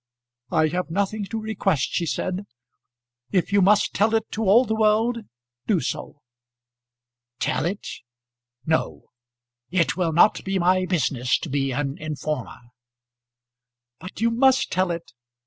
[0.49, 2.47] "I have nothing to request," she said.
[3.31, 5.19] "If you must tell it to all the world,
[5.67, 6.23] do so."
[7.37, 7.87] "Tell it;
[8.65, 9.11] no.
[9.69, 12.61] It will not be my business to be an informer."
[13.99, 15.11] "But you must tell it.